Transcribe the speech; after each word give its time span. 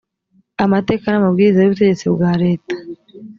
amateka 0.63 1.05
n’ 1.09 1.15
amabwiriza 1.19 1.59
y’ 1.61 1.67
ubutegetsi 1.69 2.05
bwa 2.15 2.31
leta 2.43 2.75